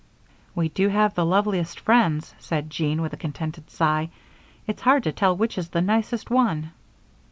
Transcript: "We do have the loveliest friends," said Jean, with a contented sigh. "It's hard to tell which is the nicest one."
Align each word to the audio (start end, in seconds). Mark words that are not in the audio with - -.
"We 0.55 0.69
do 0.69 0.87
have 0.87 1.13
the 1.13 1.23
loveliest 1.27 1.79
friends," 1.81 2.33
said 2.39 2.71
Jean, 2.71 3.03
with 3.03 3.13
a 3.13 3.17
contented 3.17 3.69
sigh. 3.69 4.09
"It's 4.65 4.81
hard 4.81 5.03
to 5.03 5.11
tell 5.11 5.37
which 5.37 5.59
is 5.59 5.69
the 5.69 5.81
nicest 5.81 6.31
one." 6.31 6.71